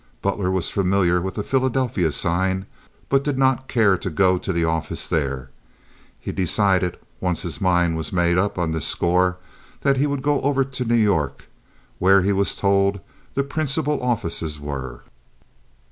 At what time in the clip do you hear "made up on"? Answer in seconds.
8.11-8.71